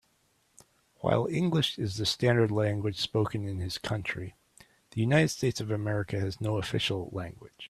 While 1.01 1.27
English 1.29 1.77
is 1.77 1.97
the 1.97 2.07
standard 2.07 2.49
language 2.49 2.97
spoken 2.99 3.47
in 3.47 3.59
his 3.59 3.77
country, 3.77 4.33
the 4.89 5.01
United 5.01 5.27
States 5.29 5.61
of 5.61 5.69
America 5.69 6.19
has 6.19 6.41
no 6.41 6.57
official 6.57 7.09
language. 7.11 7.51